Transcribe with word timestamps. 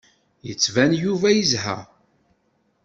Yettban 0.47 0.91
Yuba 1.03 1.29
yezha. 1.31 1.77